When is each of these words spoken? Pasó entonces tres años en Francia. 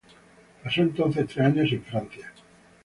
Pasó 0.63 0.81
entonces 0.81 1.27
tres 1.27 1.45
años 1.45 1.71
en 1.71 1.83
Francia. 1.83 2.33